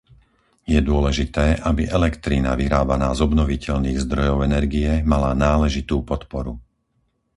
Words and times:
Je 0.73 0.79
dôležité, 0.91 1.45
aby 1.69 1.83
elektrina 1.97 2.51
vyrábaná 2.61 3.09
z 3.13 3.19
obnoviteľných 3.27 4.01
zdrojov 4.05 4.37
energie 4.49 4.89
mala 5.11 5.31
náležitú 5.45 5.97
podporu. 6.09 6.53